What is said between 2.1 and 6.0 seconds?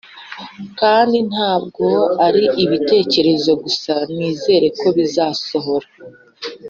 ari ibitekerezo gusa nizere ko bizasohora